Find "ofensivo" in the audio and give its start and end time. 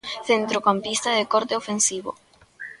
1.61-2.11